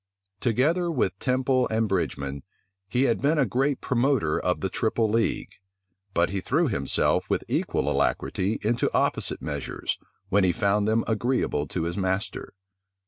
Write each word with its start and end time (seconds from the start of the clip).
Together 0.39 0.89
with 0.89 1.19
Temple 1.19 1.67
and 1.69 1.87
Bridgeman, 1.87 2.41
he 2.89 3.03
had 3.03 3.21
been 3.21 3.37
a 3.37 3.45
great 3.45 3.81
promoter 3.81 4.39
of 4.39 4.61
the 4.61 4.67
triple 4.67 5.07
league; 5.07 5.51
but 6.15 6.31
he 6.31 6.41
threw 6.41 6.67
himself 6.67 7.29
with 7.29 7.43
equal 7.47 7.87
alacrity 7.87 8.57
into 8.63 8.91
opposite 8.97 9.43
measures, 9.43 9.99
when 10.29 10.43
he 10.43 10.51
found 10.51 10.87
them 10.87 11.03
agreeable 11.05 11.67
to 11.67 11.83
his 11.83 11.97
master. 11.97 12.55